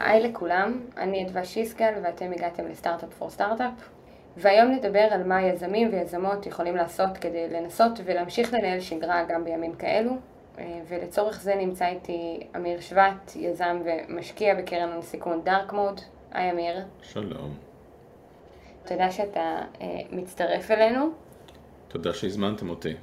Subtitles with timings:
[0.00, 3.72] היי לכולם, אני אדווה שיסקל ואתם הגעתם לסטארט-אפ פור סטארט-אפ
[4.36, 9.74] והיום נדבר על מה יזמים ויזמות יכולים לעשות כדי לנסות ולהמשיך לנהל שגרה גם בימים
[9.74, 10.12] כאלו
[10.58, 16.00] אה, ולצורך זה נמצא איתי אמיר שבט, יזם ומשקיע בקרן הון סיכון דארק מוד.
[16.32, 16.84] היי אמיר.
[17.02, 17.54] שלום.
[18.84, 21.10] תודה שאתה אה, מצטרף אלינו.
[21.88, 22.94] תודה שהזמנתם אותי.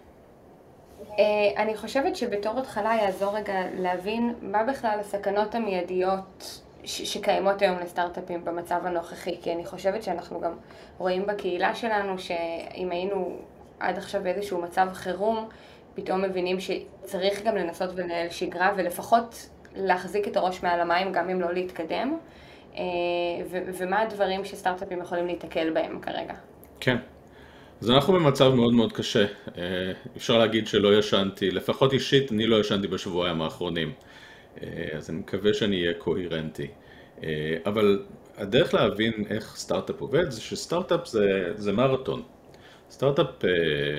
[1.20, 1.24] אה,
[1.58, 8.80] אני חושבת שבתור התחלה יעזור רגע להבין מה בכלל הסכנות המיידיות שקיימות היום לסטארט-אפים במצב
[8.84, 10.52] הנוכחי, כי אני חושבת שאנחנו גם
[10.98, 13.38] רואים בקהילה שלנו שאם היינו
[13.80, 15.50] עד עכשיו באיזשהו מצב חירום,
[15.96, 21.42] פתאום מבינים שצריך גם לנסות ולנהל שגרה ולפחות להחזיק את הראש מעל המים גם אם
[21.42, 22.18] לא להתקדם,
[22.76, 22.84] אה,
[23.52, 26.34] ומה הדברים שסטארט-אפים יכולים להתקל בהם כרגע.
[26.80, 26.98] כן.
[27.82, 29.26] אז אנחנו במצב מאוד מאוד קשה.
[29.58, 33.92] אה, אפשר להגיד שלא ישנתי, לפחות אישית, אני לא ישנתי בשבועיים האחרונים.
[34.64, 36.68] אה, אז אני מקווה שאני אהיה קוהירנטי.
[37.24, 38.06] אה, אבל
[38.38, 42.24] הדרך להבין איך סטארט-אפ עובד זה שסטארט-אפ זה, זה מרתון.
[42.90, 43.44] סטארט-אפ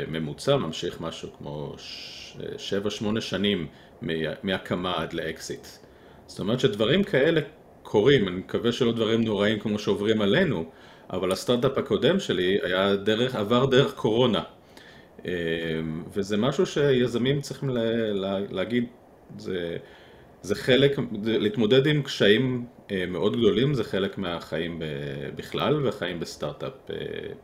[0.09, 1.75] ממוצע ממשיך משהו כמו
[3.17, 3.67] 7-8 שנים
[4.43, 5.67] מהקמה עד לאקזיט.
[6.27, 7.41] זאת אומרת שדברים כאלה
[7.83, 10.65] קורים, אני מקווה שלא דברים נוראים כמו שעוברים עלינו,
[11.11, 14.43] אבל הסטארט-אפ הקודם שלי היה דרך, עבר דרך קורונה.
[15.27, 15.33] אה,
[16.13, 17.71] וזה משהו שיזמים צריכים
[18.51, 18.85] להגיד,
[19.39, 19.77] זה,
[20.43, 24.83] זה חלק, להתמודד עם קשיים אה, מאוד גדולים, זה חלק מהחיים
[25.37, 26.97] בכלל והחיים בסטארט-אפ אה,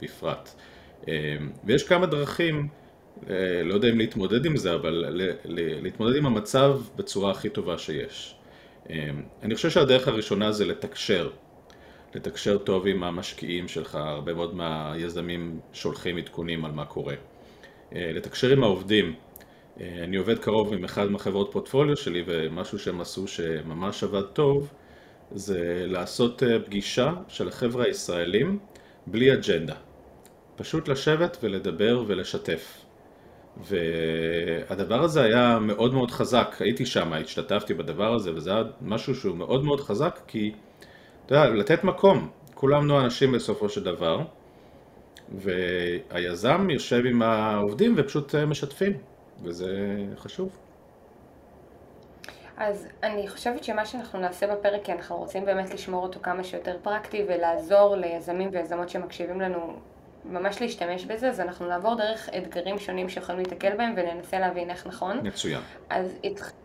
[0.02, 0.54] בפרט.
[1.64, 2.68] ויש כמה דרכים,
[3.64, 5.04] לא יודע אם להתמודד עם זה, אבל
[5.82, 8.34] להתמודד עם המצב בצורה הכי טובה שיש.
[9.42, 11.30] אני חושב שהדרך הראשונה זה לתקשר.
[12.14, 17.14] לתקשר טוב עם המשקיעים שלך, הרבה מאוד מהיזמים שולחים עדכונים על מה קורה.
[17.94, 19.14] אה, לתקשר עם העובדים, אה,
[19.80, 24.72] אני עובד קרוב עם אחד מהחברות פורטפוליו שלי ומשהו שהם עשו שממש עבד טוב
[25.30, 28.58] זה לעשות אה, פגישה של החבר'ה הישראלים
[29.06, 29.74] בלי אג'נדה.
[30.56, 32.84] פשוט לשבת ולדבר ולשתף.
[33.56, 39.36] והדבר הזה היה מאוד מאוד חזק, הייתי שם, השתתפתי בדבר הזה וזה היה משהו שהוא
[39.36, 40.52] מאוד מאוד חזק כי
[41.26, 42.28] אתה יודע, לתת מקום.
[42.54, 44.18] כולנו אנשים בסופו של דבר,
[45.38, 48.92] והיזם יושב עם העובדים ופשוט אה, משתפים,
[49.42, 50.58] וזה חשוב.
[52.56, 56.78] אז אני חושבת שמה שאנחנו נעשה בפרק, כי אנחנו רוצים באמת לשמור אותו כמה שיותר
[56.82, 59.76] פרקטי ולעזור ליזמים ויזמות שמקשיבים לנו
[60.24, 64.86] ממש להשתמש בזה, אז אנחנו נעבור דרך אתגרים שונים שיכולים להתקל בהם וננסה להבין איך
[64.86, 65.20] נכון.
[65.22, 65.60] מצוין.
[65.90, 66.18] אז,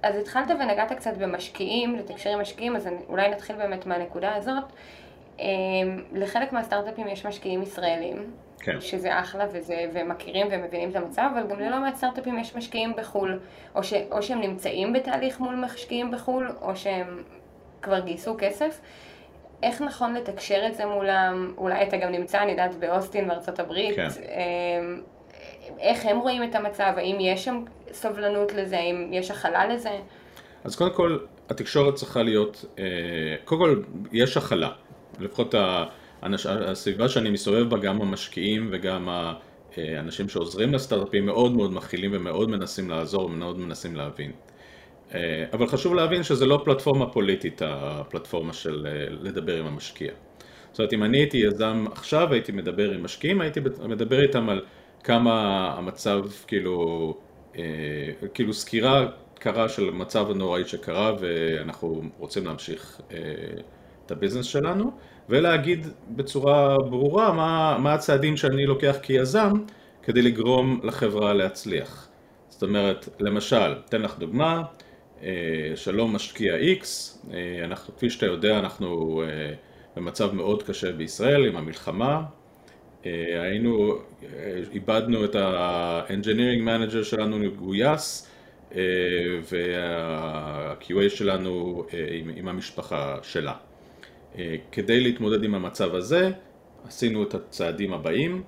[0.03, 4.63] אז התחלת ונגעת קצת במשקיעים, לתקשר עם משקיעים, אז אני, אולי נתחיל באמת מהנקודה הזאת.
[5.40, 5.46] אמ,
[6.13, 8.81] לחלק מהסטארט-אפים יש משקיעים ישראלים, כן.
[8.81, 13.40] שזה אחלה וזה, ומכירים ומבינים את המצב, אבל גם ללא מעט סטארט-אפים יש משקיעים בחו"ל,
[13.75, 17.24] או, ש, או שהם נמצאים בתהליך מול משקיעים בחו"ל, או שהם
[17.81, 18.80] כבר גייסו כסף.
[19.64, 21.53] איך נכון לתקשר את זה מולם?
[21.58, 23.96] אולי אתה גם נמצא, אני יודעת, באוסטין בארצות הברית.
[23.96, 24.08] כן.
[24.08, 25.02] אמ,
[25.80, 26.94] איך הם רואים את המצב?
[26.98, 28.78] האם יש שם סובלנות לזה?
[28.78, 29.90] האם יש הכלה לזה?
[30.64, 31.18] אז קודם כל,
[31.50, 32.84] התקשורת צריכה להיות, אה,
[33.46, 33.81] קודם כל,
[34.12, 34.69] יש הכלה.
[35.19, 35.56] לפחות
[36.44, 39.09] הסביבה שאני מסתובב בה, גם המשקיעים וגם
[39.78, 44.31] האנשים שעוזרים לסטארט-אפים מאוד מאוד מכילים ומאוד מנסים לעזור ומאוד מנסים להבין.
[45.13, 50.12] אה, אבל חשוב להבין שזה לא פלטפורמה פוליטית, הפלטפורמה של אה, לדבר עם המשקיע.
[50.72, 54.66] זאת אומרת, אם אני הייתי יזם עכשיו, הייתי מדבר עם משקיעים, הייתי מדבר איתם על
[55.03, 57.13] כמה המצב, כאילו,
[57.57, 57.63] אה,
[58.34, 59.07] כאילו סקירה
[59.40, 63.01] קרה של המצב הנוראי שקרה ואנחנו רוצים להמשיך
[64.06, 64.91] את הביזנס שלנו
[65.30, 69.52] ולהגיד בצורה ברורה מה, מה הצעדים שאני לוקח כיזם
[70.04, 72.08] כדי לגרום לחברה להצליח.
[72.50, 74.64] זאת אומרת, למשל, אתן לך דוגמה,
[75.24, 76.84] אה, שלום משקיע X,
[77.34, 79.54] אה, אנחנו, כפי שאתה יודע, אנחנו אה,
[79.96, 82.24] במצב מאוד קשה בישראל עם המלחמה.
[83.44, 83.96] היינו,
[84.74, 88.30] איבדנו את ה-engineering manager שלנו גויס,
[89.52, 93.54] וה-QA שלנו עם, עם המשפחה שלה.
[94.72, 96.31] כדי להתמודד עם המצב הזה,
[96.88, 98.44] עשינו את הצעדים הבאים,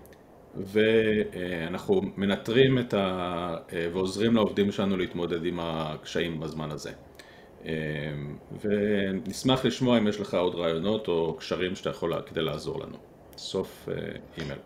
[0.56, 3.56] ואנחנו מנטרים את ה...
[3.94, 6.92] ועוזרים לעובדים שלנו להתמודד עם הקשיים בזמן הזה.
[8.62, 12.98] ונשמח לשמוע אם יש לך עוד רעיונות או קשרים שאתה יכול כדי לעזור לנו.
[13.38, 13.96] סוף אה,
[14.38, 14.60] אימייל.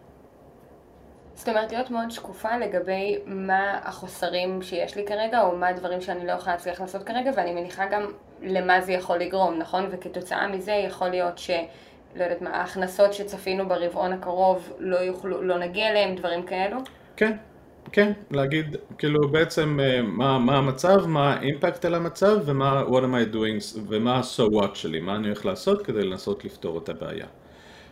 [1.34, 6.28] זאת אומרת, להיות מאוד שקופה לגבי מה החוסרים שיש לי כרגע, או מה הדברים שאני
[6.28, 8.12] לא יכולה להצליח לעשות כרגע, ואני מניחה גם
[8.42, 9.88] למה זה יכול לגרום, נכון?
[9.92, 11.52] וכתוצאה מזה יכול להיות ש...
[12.16, 16.78] לא יודעת מה, ההכנסות שצפינו ברבעון הקרוב לא יוכלו, לא נגיע אליהם, דברים כאלו?
[17.18, 17.36] כן,
[17.92, 23.32] כן, להגיד, כאילו בעצם אה, מה, מה המצב, מה האימפקט על המצב ומה what am
[23.32, 27.26] I doing ומה ה-so what שלי, מה אני הולך לעשות כדי לנסות לפתור את הבעיה.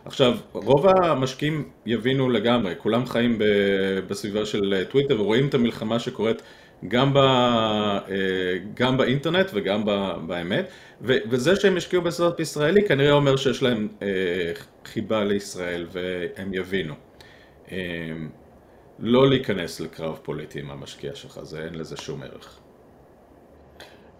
[0.04, 3.38] עכשיו, רוב המשקיעים יבינו לגמרי, כולם חיים
[4.08, 6.42] בסביבה של טוויטר ורואים את המלחמה שקורית
[6.88, 8.02] גם, ב, אה,
[8.74, 9.84] גם באינטרנט וגם
[10.26, 10.68] באמת,
[11.00, 14.08] וזה שהם השקיעו בסטארט ישראלי כנראה אומר שיש להם אה,
[14.84, 16.94] חיבה לישראל והם יבינו.
[18.98, 22.60] לא להיכנס לקרב פוליטי עם המשקיע שלך, זה אין לזה שום ערך.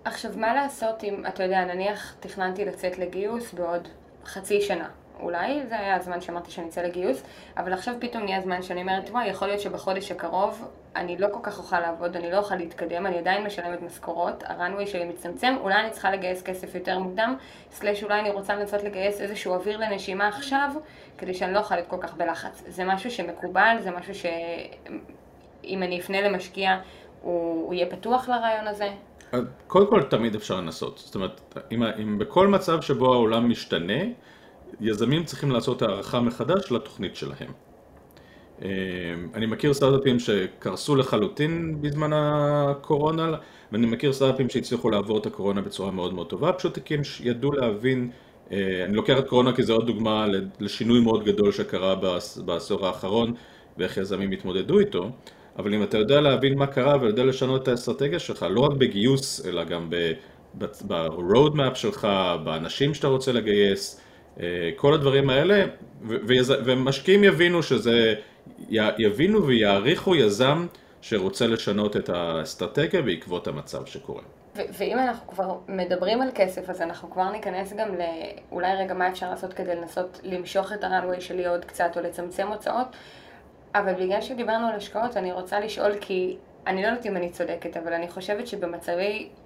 [0.04, 3.88] עכשיו, מה לעשות אם, אתה יודע, נניח תכננתי לצאת לגיוס בעוד
[4.24, 4.88] חצי שנה.
[5.20, 7.22] אולי זה היה הזמן שאמרתי שאני אצא לגיוס,
[7.56, 11.38] אבל עכשיו פתאום נהיה זמן שאני אומרת, וואי, יכול להיות שבחודש הקרוב אני לא כל
[11.42, 15.74] כך אוכל לעבוד, אני לא אוכל להתקדם, אני עדיין משלמת משכורות, הרנווי שלי מצטמצם, אולי
[15.74, 17.36] אני צריכה לגייס כסף יותר מוקדם,
[17.70, 20.70] סלש אולי אני רוצה לנסות לגייס איזשהו אוויר לנשימה עכשיו,
[21.18, 22.62] כדי שאני לא אוכל להיות כל כך בלחץ.
[22.66, 26.78] זה משהו שמקובל, זה משהו שאם אני אפנה למשקיע,
[27.22, 28.88] הוא, הוא יהיה פתוח לרעיון הזה?
[29.66, 31.40] קודם כל תמיד אפשר לנסות, זאת אומרת,
[31.72, 34.02] אם, אם בכל מצב שבו העולם משתנה,
[34.80, 37.52] יזמים צריכים לעשות הערכה מחדש לתוכנית שלהם.
[38.62, 38.68] אה,
[39.34, 43.36] אני מכיר סטארט-אפים שקרסו לחלוטין בזמן הקורונה,
[43.72, 47.52] ואני מכיר סטארט-אפים שהצליחו לעבור את הקורונה בצורה מאוד מאוד טובה, פשוט כי הם ידעו
[47.52, 48.10] להבין,
[48.52, 50.26] אה, אני לוקח את קורונה כי זו עוד דוגמה
[50.60, 51.94] לשינוי מאוד גדול שקרה
[52.44, 53.34] בעשור האחרון,
[53.78, 55.10] ואיך יזמים התמודדו איתו,
[55.58, 59.46] אבל אם אתה יודע להבין מה קרה ויודע לשנות את האסטרטגיה שלך, לא רק בגיוס,
[59.46, 59.90] אלא גם
[60.58, 62.08] ב-road map שלך,
[62.44, 64.03] באנשים שאתה רוצה לגייס, אה,
[64.76, 65.64] כל הדברים האלה,
[66.64, 68.14] ומשקיעים יבינו שזה,
[68.98, 70.66] יבינו ויעריכו יזם
[71.00, 74.22] שרוצה לשנות את האסטרטגיה בעקבות המצב שקורה.
[74.56, 79.30] ואם אנחנו כבר מדברים על כסף, אז אנחנו כבר ניכנס גם לאולי רגע מה אפשר
[79.30, 82.86] לעשות כדי לנסות למשוך את הרנווי שלי עוד קצת או לצמצם הוצאות,
[83.74, 86.36] אבל בגלל שדיברנו על השקעות, אני רוצה לשאול כי
[86.66, 89.43] אני לא יודעת אם אני צודקת, אבל אני חושבת שבמצבי אה,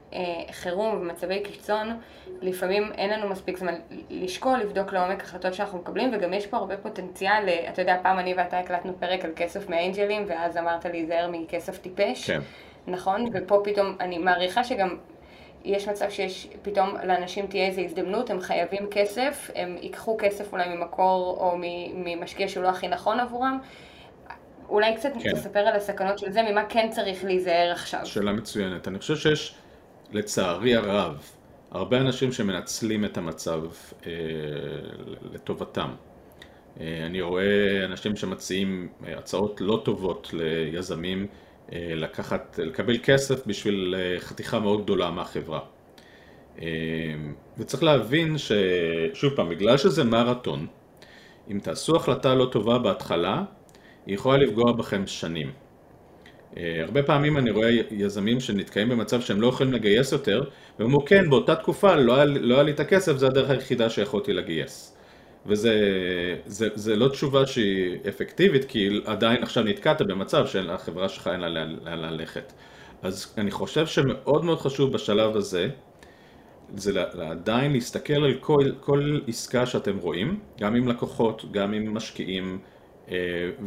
[0.52, 1.98] חירום במצבי קיצון,
[2.42, 3.74] לפעמים אין לנו מספיק זמן
[4.10, 8.18] לשקול, לבדוק לעומק החלטות שאנחנו מקבלים, וגם יש פה הרבה פוטנציאל, אה, אתה יודע, פעם
[8.18, 12.40] אני ואתה הקלטנו פרק על כסף מאנג'לים, ואז אמרת להיזהר מכסף טיפש, כן.
[12.86, 13.24] נכון?
[13.32, 14.96] ופה פתאום, אני מעריכה שגם
[15.64, 20.68] יש מצב שיש, פתאום לאנשים תהיה איזו הזדמנות, הם חייבים כסף, הם ייקחו כסף אולי
[20.68, 21.56] ממקור או
[21.94, 23.58] ממשקיע שהוא לא הכי נכון עבורם.
[24.68, 25.32] אולי קצת כן.
[25.32, 28.06] תספר על הסכנות של זה, ממה כן צריך להיזהר עכשיו.
[28.06, 28.88] שאלה מצוינת.
[28.88, 29.54] אני חושב שיש
[30.12, 31.30] לצערי הרב,
[31.70, 33.60] הרבה אנשים שמנצלים את המצב
[34.06, 34.12] אה,
[35.32, 35.90] לטובתם.
[36.80, 41.26] אה, אני רואה אנשים שמציעים אה, הצעות לא טובות ליזמים
[41.72, 45.60] אה, לקחת, לקבל כסף בשביל אה, חתיכה מאוד גדולה מהחברה.
[46.62, 46.66] אה,
[47.58, 50.66] וצריך להבין ששוב פעם, בגלל שזה מרתון,
[51.50, 53.42] אם תעשו החלטה לא טובה בהתחלה,
[54.06, 55.52] היא יכולה לפגוע בכם שנים.
[56.56, 60.40] אה, הרבה פעמים אני רואה יזמים שנתקעים במצב שהם לא יכולים לגייס יותר,
[60.78, 63.90] והם אמרו כן, באותה תקופה לא היה, לא היה לי את הכסף, זה הדרך היחידה
[63.90, 64.98] שיכולתי לגייס.
[65.46, 65.72] וזה
[66.46, 71.48] זה, זה לא תשובה שהיא אפקטיבית, כי עדיין עכשיו נתקעת במצב שהחברה שלך אין לה
[71.48, 72.52] לאן ללכת.
[73.02, 75.68] אז אני חושב שמאוד מאוד חשוב בשלב הזה,
[76.76, 82.58] זה עדיין להסתכל על כל, כל עסקה שאתם רואים, גם עם לקוחות, גם עם משקיעים,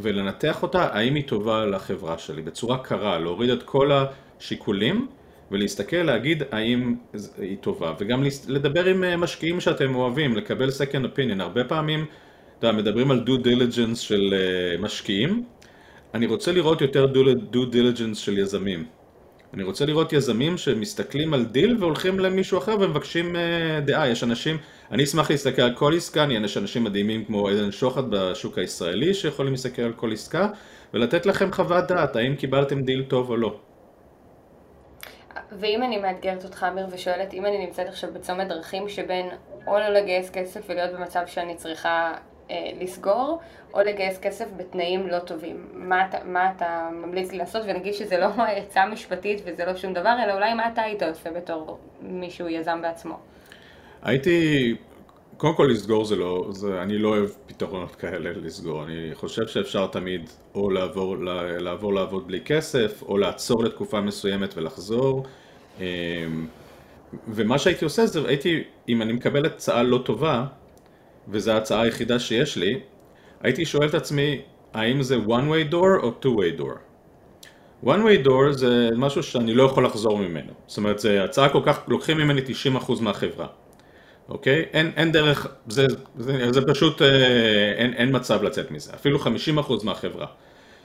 [0.00, 5.06] ולנתח אותה, האם היא טובה לחברה שלי, בצורה קרה, להוריד את כל השיקולים
[5.50, 6.94] ולהסתכל, להגיד האם
[7.38, 12.06] היא טובה, וגם לדבר עם אה, משקיעים שאתם אוהבים, לקבל second opinion, הרבה פעמים,
[12.58, 15.44] אתה יודע, מדברים על due diligence של אה, משקיעים,
[16.14, 17.06] אני רוצה לראות יותר
[17.52, 18.84] due diligence של יזמים.
[19.54, 23.38] אני רוצה לראות יזמים שמסתכלים על דיל והולכים למישהו אחר ומבקשים uh,
[23.86, 24.08] דעה.
[24.08, 24.56] יש אנשים,
[24.90, 29.52] אני אשמח להסתכל על כל עסקה, יש אנשים מדהימים כמו עדן שוחט בשוק הישראלי שיכולים
[29.52, 30.48] להסתכל על כל עסקה
[30.94, 33.56] ולתת לכם חוות דעת, האם קיבלתם דיל טוב או לא.
[35.52, 39.28] ואם אני מאתגרת אותך, אמיר, ושואלת, אם אני נמצאת עכשיו בצומת דרכים שבין
[39.66, 42.14] או לא לגייס כסף ולהיות במצב שאני צריכה
[42.80, 43.40] לסגור,
[43.74, 45.66] או לגייס כסף בתנאים לא טובים.
[45.74, 47.62] מה אתה, מה אתה ממליץ לי לעשות?
[47.66, 51.30] ונגיד שזה לא עצה משפטית וזה לא שום דבר, אלא אולי מה אתה היית עושה
[51.30, 53.18] בתור מישהו יזם בעצמו?
[54.02, 54.76] הייתי,
[55.36, 58.84] קודם כל לסגור זה לא, זה, אני לא אוהב פתרונות כאלה לסגור.
[58.84, 61.16] אני חושב שאפשר תמיד או לעבור,
[61.58, 65.24] לעבור לעבוד בלי כסף, או לעצור לתקופה מסוימת ולחזור.
[65.80, 65.84] אמ,
[67.28, 70.44] ומה שהייתי עושה זה, הייתי, אם אני מקבל הצעה לא טובה,
[71.28, 72.80] וזו ההצעה היחידה שיש לי,
[73.40, 74.40] הייתי שואל את עצמי,
[74.74, 76.78] האם זה one way door או two way door?
[77.84, 80.52] one way door זה משהו שאני לא יכול לחזור ממנו.
[80.66, 82.40] זאת אומרת, זו הצעה כל כך, לוקחים ממני
[82.88, 83.46] 90% מהחברה.
[84.28, 84.64] אוקיי?
[84.72, 85.86] אין, אין דרך, זה,
[86.18, 88.92] זה, זה פשוט, אה, אין, אין מצב לצאת מזה.
[88.94, 89.28] אפילו 50%
[89.84, 90.26] מהחברה.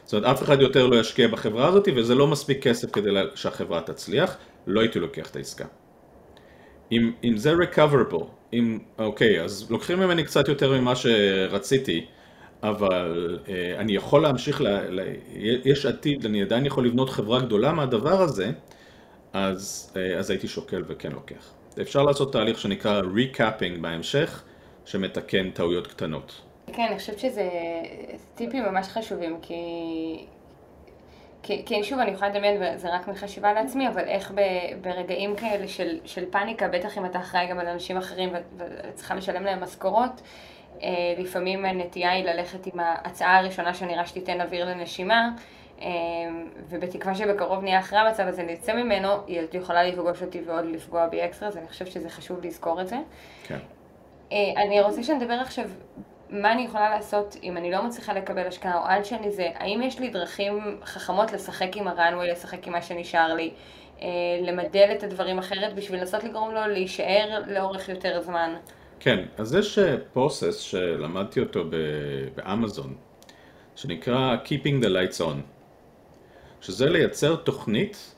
[0.03, 3.81] זאת אומרת, אף אחד יותר לא ישקיע בחברה הזאת, וזה לא מספיק כסף כדי שהחברה
[3.81, 5.65] תצליח, לא הייתי לוקח את העסקה.
[6.91, 8.23] אם, אם זה recoverable,
[8.53, 12.05] אם, אוקיי, אז לוקחים ממני קצת יותר ממה שרציתי,
[12.63, 15.01] אבל אה, אני יכול להמשיך, ל, ל,
[15.65, 18.51] יש עתיד, אני עדיין יכול לבנות חברה גדולה מהדבר הזה,
[19.33, 21.53] אז, אה, אז הייתי שוקל וכן לוקח.
[21.81, 24.43] אפשר לעשות תהליך שנקרא recapping בהמשך,
[24.85, 26.41] שמתקן טעויות קטנות.
[26.73, 27.49] כן, אני חושבת שזה
[28.35, 29.55] טיפים ממש חשובים, כי...
[31.43, 34.41] כי, כי שוב, אני יכולה לדמיין, וזה רק מחשיבה לעצמי, אבל איך ב,
[34.81, 39.43] ברגעים כאלה של, של פאניקה, בטח אם אתה אחראי גם על אנשים אחרים וצריכה לשלם
[39.43, 40.21] להם משכורות,
[40.83, 45.29] אה, לפעמים הנטייה היא ללכת עם ההצעה הראשונה שנראה שתיתן אוויר לנשימה,
[45.81, 45.87] אה,
[46.69, 51.25] ובתקווה שבקרוב נהיה אחרי המצב הזה נצא ממנו, היא יכולה לפגוש אותי ועוד לפגוע בי
[51.25, 52.97] אקסטרה, אז אני חושבת שזה חשוב לזכור את זה.
[53.43, 53.59] כן.
[54.31, 55.65] אה, אני רוצה שנדבר עכשיו
[56.29, 59.81] מה אני יכולה לעשות אם אני לא מצליחה לקבל השקעה, או עד שאני זה, האם
[59.81, 63.51] יש לי דרכים חכמות לשחק עם הרנווי, לשחק עם מה שנשאר לי,
[64.01, 64.07] אה,
[64.41, 68.55] למדל את הדברים אחרת בשביל לנסות לגרום לו להישאר לאורך יותר זמן?
[68.99, 69.79] כן, אז יש
[70.13, 71.63] פרוסס שלמדתי אותו
[72.35, 72.95] באמזון,
[73.75, 75.35] שנקרא Keeping the Lights On,
[76.61, 78.15] שזה לייצר תוכנית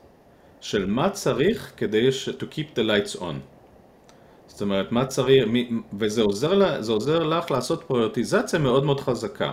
[0.62, 3.59] של מה צריך כדי ש- to keep the lights on.
[4.50, 5.46] זאת אומרת, מה צריך,
[6.00, 9.51] וזה עוזר, עוזר לך לעשות פריוטיזציה מאוד מאוד חזקה.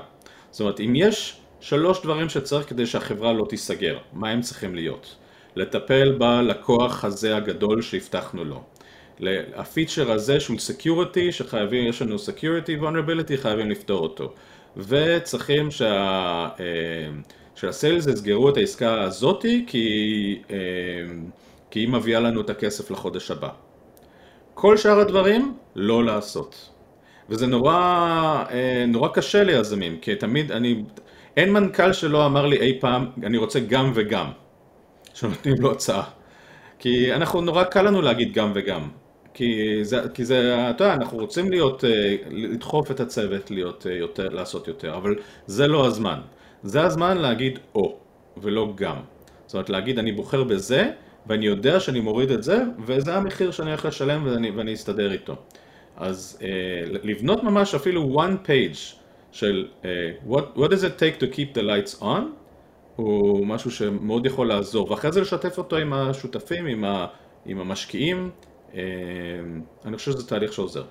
[0.50, 5.16] זאת אומרת, אם יש שלוש דברים שצריך כדי שהחברה לא תיסגר, מה הם צריכים להיות?
[5.56, 8.62] לטפל בלקוח הזה הגדול שהבטחנו לו.
[9.54, 14.32] הפיצ'ר הזה של security, שחייבים, יש לנו security vulnerability, חייבים לפתור אותו.
[14.76, 15.68] וצריכים.
[15.80, 16.48] אה,
[17.56, 20.56] שה sales יסגרו את העסקה הזאתי, כי, אה,
[21.70, 23.48] כי היא מביאה לנו את הכסף לחודש הבא.
[24.58, 26.70] כל שאר הדברים, לא לעשות.
[27.28, 27.74] וזה נורא,
[28.50, 30.82] אה, נורא קשה ליזמים, כי תמיד אני,
[31.36, 34.26] אין מנכ"ל שלא אמר לי אי פעם, אני רוצה גם וגם,
[35.14, 36.02] שנותנים לו הצעה.
[36.78, 38.88] כי אנחנו, נורא קל לנו להגיד גם וגם.
[39.34, 43.92] כי זה, כי זה, אתה יודע, אנחנו רוצים להיות, אה, לדחוף את הצוות להיות אה,
[43.94, 45.14] יותר, לעשות יותר, אבל
[45.46, 46.18] זה לא הזמן.
[46.62, 47.96] זה הזמן להגיד או,
[48.36, 48.96] ולא גם.
[49.46, 50.90] זאת אומרת, להגיד אני בוחר בזה,
[51.26, 55.36] ואני יודע שאני מוריד את זה, וזה המחיר שאני הולך לשלם ואני, ואני אסתדר איתו.
[55.96, 56.48] אז אה,
[57.02, 58.96] לבנות ממש אפילו one page
[59.32, 62.22] של אה, what, what does it take to keep the lights on,
[62.96, 67.06] הוא משהו שמאוד יכול לעזור, ואחרי זה לשתף אותו עם השותפים, עם, ה,
[67.46, 68.30] עם המשקיעים,
[68.74, 68.80] אה,
[69.84, 70.84] אני חושב שזה תהליך שעוזר.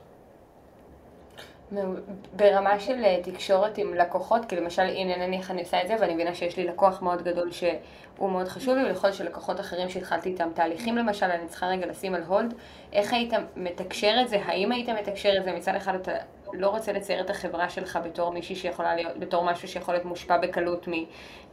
[2.33, 6.13] ברמה של אה, תקשורת עם לקוחות, כי למשל, הנה נניח אני עושה את זה ואני
[6.13, 10.49] מבינה שיש לי לקוח מאוד גדול שהוא מאוד חשוב לי, ולכל שלקוחות אחרים שהתחלתי איתם
[10.53, 12.53] תהליכים למשל, אני צריכה רגע לשים על הולד,
[12.93, 16.11] איך היית מתקשר את זה, האם היית מתקשר את זה, מצד אחד אתה
[16.57, 20.37] לא רוצה לצייר את החברה שלך בתור מישהי שיכולה להיות, בתור משהו שיכול להיות מושפע
[20.37, 20.91] בקלות מ...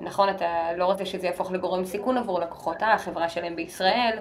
[0.01, 4.19] נכון, אתה לא רוצה שזה יהפוך לגורם סיכון עבור לקוחות, אה, החברה שלהם בישראל,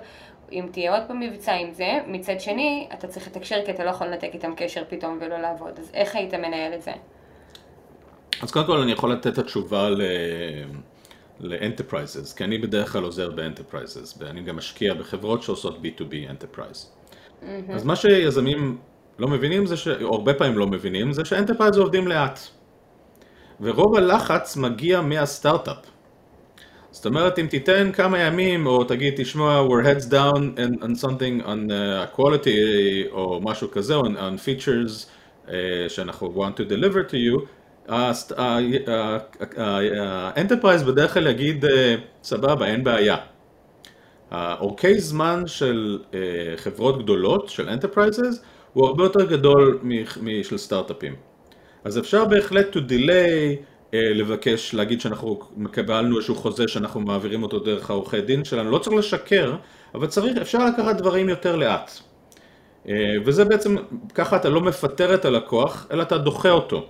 [0.51, 3.89] אם תהיה עוד פעם מבצע עם זה, מצד שני, אתה צריך לתקשר כי אתה לא
[3.89, 5.79] יכול לנתק איתם קשר פתאום ולא לעבוד.
[5.79, 6.91] אז איך היית מנהל את זה?
[8.41, 9.89] אז קודם כל אני יכול לתת את התשובה
[11.39, 16.85] ל-Enterprises, כי אני בדרך כלל עוזר ב-Enterprises, ואני גם משקיע בחברות שעושות B2B Enterprise.
[17.41, 17.73] Mm-hmm.
[17.73, 18.77] אז מה שיזמים
[19.21, 19.87] לא מבינים זה, ש...
[19.87, 22.39] או הרבה פעמים לא מבינים, זה ש-Enterprise עובדים לאט.
[23.61, 25.77] ורוב הלחץ מגיע מהסטארט-אפ.
[26.91, 31.45] זאת אומרת, אם תיתן כמה ימים, או תגיד, תשמע, we're heads down on, on something
[31.45, 35.05] on uh, quality, או משהו כזה, on, on features
[35.47, 35.51] uh,
[35.87, 37.45] שאנחנו want to deliver to you,
[39.57, 41.67] ה enterprise בדרך כלל יגיד, uh,
[42.23, 43.17] סבבה, אין בעיה.
[44.31, 46.15] האורכי זמן של uh,
[46.55, 49.79] חברות גדולות, של enterprises, הוא הרבה יותר גדול
[50.21, 51.15] משל סטארט-אפים.
[51.83, 53.63] אז אפשר בהחלט to delay,
[53.93, 58.77] אה, לבקש, להגיד שאנחנו מקבלנו איזשהו חוזה שאנחנו מעבירים אותו דרך העורכי דין שלנו, לא
[58.77, 59.55] צריך לשקר,
[59.95, 61.91] אבל צריך, אפשר לקחת דברים יותר לאט.
[62.89, 62.93] אה,
[63.25, 63.75] וזה בעצם,
[64.13, 66.85] ככה אתה לא מפטר את הלקוח, אלא אתה דוחה אותו.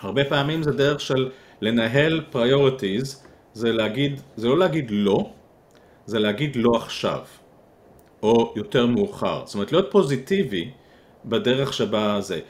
[0.00, 1.30] הרבה פעמים זה דרך של
[1.60, 3.16] לנהל priorities,
[3.52, 5.30] זה להגיד, זה לא להגיד לא,
[6.06, 7.20] זה להגיד לא עכשיו,
[8.22, 9.42] או יותר מאוחר.
[9.44, 10.70] זאת אומרת, להיות פוזיטיבי
[11.24, 12.40] בדרך שבה זה.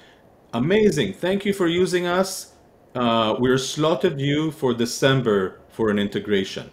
[0.55, 2.55] Amazing, thank you for choosing us.
[2.95, 6.69] uh, we're slotted you for December for an integration.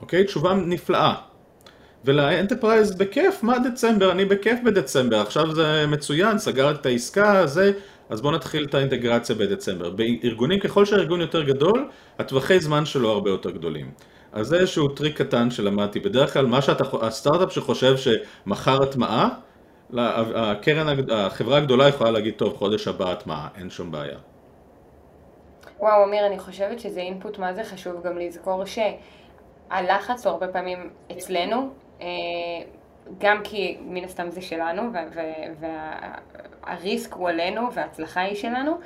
[0.00, 0.22] אוקיי?
[0.22, 0.26] Okay?
[0.26, 1.14] תשובה נפלאה.
[2.04, 4.12] ול enterprise בכיף, מה דצמבר?
[4.12, 7.72] אני בכיף בדצמבר, עכשיו זה מצוין, סגרת את העסקה, זה,
[8.10, 9.90] אז בואו נתחיל את האינטגרציה בדצמבר.
[9.90, 13.90] בארגונים, ככל שהארגון יותר גדול, הטווחי זמן שלו הרבה יותר גדולים.
[14.32, 16.00] אז זה איזשהו טריק קטן שלמדתי.
[16.00, 19.28] בדרך כלל, מה שאתה, הסטארט-אפ שחושב שמחר הטמעה,
[19.96, 24.18] הקרן, החברה הגדולה יכולה להגיד, טוב, חודש הבא הטמעה, אין שום בעיה.
[25.78, 30.90] וואו, אמיר, אני חושבת שזה input מה זה חשוב גם לזכור שהלחץ הוא הרבה פעמים
[31.12, 32.06] אצלנו, אה,
[33.18, 34.82] גם כי מן הסתם זה שלנו,
[36.64, 38.78] וה risk הוא עלינו, וההצלחה היא שלנו,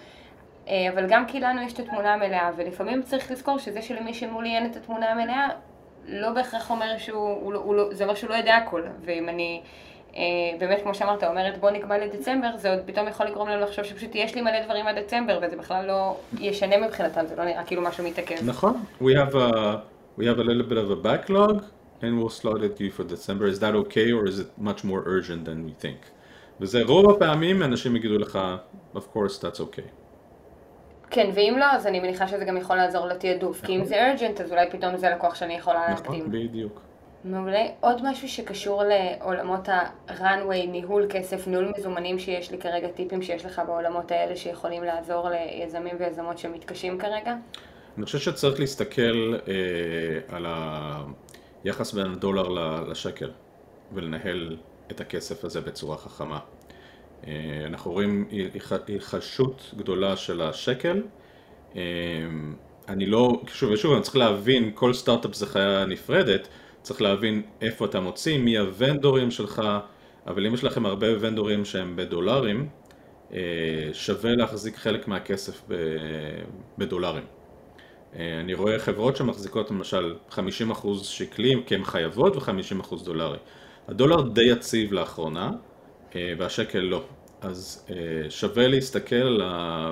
[0.69, 4.57] אה, אבל גם כי לנו יש את התמונה המלאה, ולפעמים צריך לזכור שזה שלמי שמולי
[4.57, 5.49] אין את התמונה המלאה,
[6.07, 9.29] לא בהכרח אומר שהוא, הוא, לא, הוא, לא, זה אומר שהוא לא יודע הכל, ואם
[9.29, 9.63] אני...
[10.17, 10.23] אה,
[10.59, 14.11] באמת, כמו שאמרת, אומרת בוא נקבע לדצמבר, זה עוד פתאום יכול לגרום לנו לחשוב שפשוט
[14.15, 17.83] יש לי מלא דברים עד דצמבר, וזה בכלל לא ישנה מבחינתם, זה לא נראה כאילו
[17.83, 18.37] משהו מתעכב.
[18.45, 19.77] נכון, we have a,
[20.19, 21.63] we have a little bit of a backlog,
[22.03, 23.47] and we'll slot it to you for December.
[23.47, 26.11] Is that okay, or is it much more urgent than we think?
[26.61, 28.39] וזה רוב הפעמים אנשים יגידו לך,
[28.95, 29.89] of course, that's okay.
[31.11, 34.43] כן, ואם לא, אז אני מניחה שזה גם יכול לעזור לתעדוף, כי אם זה urgent,
[34.43, 36.21] אז אולי פתאום זה לקוח שאני יכולה להקדים.
[36.21, 36.81] נכון, בדיוק.
[37.25, 37.67] מעולה.
[37.81, 43.63] עוד משהו שקשור לעולמות ה-runway, ניהול כסף, ניהול מזומנים שיש לי כרגע, טיפים שיש לך
[43.67, 47.37] בעולמות האלה שיכולים לעזור ליזמים ויזמות שמתקשים כרגע?
[47.99, 50.47] אני חושב שצריך להסתכל אה, על
[51.65, 52.49] היחס בין הדולר
[52.89, 53.31] לשקל
[53.93, 54.57] ולנהל
[54.91, 56.39] את הכסף הזה בצורה חכמה.
[57.27, 57.33] אה,
[57.67, 58.29] אנחנו רואים
[58.87, 61.03] היחלשות גדולה של השקל.
[61.77, 61.83] אה,
[62.89, 66.49] אני לא, שוב ושוב, אני צריך להבין, כל סטארט-אפ זה חיה נפרדת.
[66.83, 69.63] צריך להבין איפה אתה מוציא, מי הוונדורים שלך,
[70.27, 72.69] אבל אם יש לכם הרבה וונדורים שהם בדולרים,
[73.33, 73.39] אה,
[73.93, 75.63] שווה להחזיק חלק מהכסף
[76.79, 77.25] בדולרים.
[78.17, 80.35] אה, אני רואה חברות שמחזיקות למשל 50%
[81.03, 83.39] שקלים כי הן חייבות ו-50% דולרי.
[83.89, 85.51] הדולר די יציב לאחרונה
[86.17, 87.03] אה, והשקל לא.
[87.41, 87.87] אז
[88.29, 89.41] שווה להסתכל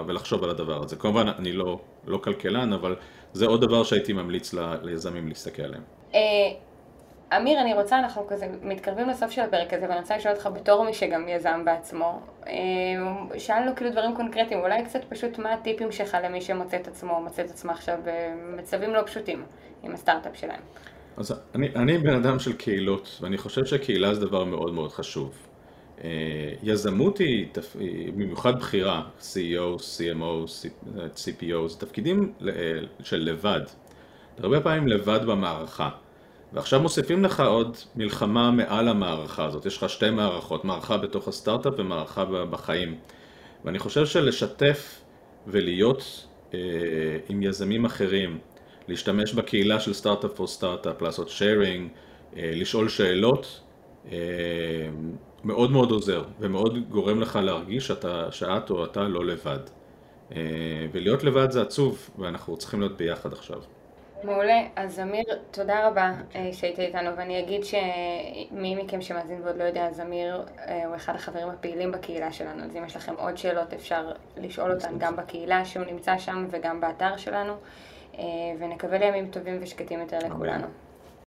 [0.06, 0.97] ולחשוב על הדבר הזה.
[0.97, 2.97] כמובן אני לא, לא כלכלן, אבל
[3.32, 5.82] זה עוד דבר שהייתי ממליץ ליזמים להסתכל עליהם.
[7.37, 10.84] אמיר, אני רוצה, אנחנו כזה מתקרבים לסוף של הפרק הזה, ואני רוצה לשאול אותך בתור
[10.84, 12.20] מי שגם יזם בעצמו.
[12.46, 12.52] אה,
[13.38, 17.42] שאלנו כאילו דברים קונקרטיים, אולי קצת פשוט מה הטיפים שלך למי שמוצא את עצמו, מוצא
[17.44, 19.44] את עצמו עכשיו במצבים לא פשוטים
[19.82, 20.60] עם הסטארט-אפ שלהם.
[21.16, 25.34] אז אני, אני בן אדם של קהילות, ואני חושב שקהילה זה דבר מאוד מאוד חשוב.
[26.04, 26.08] אה,
[26.62, 27.46] יזמות היא,
[28.14, 30.46] במיוחד בחירה, CEO, CMO,
[31.14, 32.52] CPO, זה תפקידים אה,
[33.02, 33.60] של לבד.
[34.38, 35.88] הרבה פעמים לבד במערכה.
[36.52, 41.73] ועכשיו מוסיפים לך עוד מלחמה מעל המערכה הזאת, יש לך שתי מערכות, מערכה בתוך הסטארט-אפ
[41.78, 42.95] ומערכה בחיים.
[43.65, 45.00] ואני חושב שלשתף
[45.47, 46.58] ולהיות אה,
[47.28, 48.39] עם יזמים אחרים,
[48.89, 51.91] להשתמש בקהילה של סטארט-אפ או סטארט-אפ, לעשות שיירינג,
[52.36, 53.60] אה, לשאול שאלות,
[54.13, 54.19] אה,
[55.45, 59.58] מאוד מאוד עוזר ומאוד גורם לך להרגיש שאתה, שאת או אתה לא לבד.
[60.32, 63.63] אה, ולהיות לבד זה עצוב ואנחנו צריכים להיות ביחד עכשיו.
[64.25, 69.65] מעולה, אז אמיר, תודה רבה אה, שהיית איתנו, ואני אגיד שמי מכם שמאזין ועוד לא
[69.65, 73.37] יודע, אז אמיר אה, הוא אחד החברים הפעילים בקהילה שלנו, אז אם יש לכם עוד
[73.37, 77.52] שאלות אפשר לשאול אותן גם בקהילה שהוא נמצא שם וגם באתר שלנו,
[78.19, 78.25] אה,
[78.59, 80.67] ונקווה לימים טובים ושקטים יותר לכולנו.